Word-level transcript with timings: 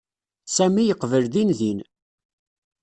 Sami 0.55 0.83
yeqbel 0.85 1.25
dindin. 1.33 1.79